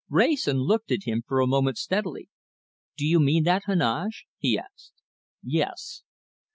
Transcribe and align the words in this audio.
Wrayson 0.09 0.57
looked 0.63 0.91
at 0.91 1.03
him 1.03 1.21
for 1.27 1.39
a 1.39 1.45
moment 1.45 1.77
steadily. 1.77 2.27
"Do 2.97 3.05
you 3.05 3.19
mean 3.19 3.43
that, 3.43 3.65
Heneage?" 3.67 4.25
he 4.39 4.57
asked. 4.57 4.93
"Yes!" 5.43 6.01